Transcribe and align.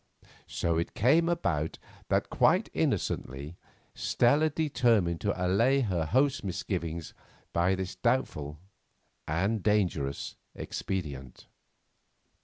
So 0.47 0.79
it 0.79 0.95
came 0.95 1.29
about 1.29 1.77
that 2.09 2.31
quite 2.31 2.69
innocently 2.73 3.57
Stella 3.93 4.49
determined 4.49 5.21
to 5.21 5.45
allay 5.45 5.81
her 5.81 6.05
host's 6.07 6.43
misgivings 6.43 7.13
by 7.53 7.75
this 7.75 7.93
doubtful 7.97 8.57
and 9.27 9.61
dangerous 9.61 10.37
expedient. 10.55 11.45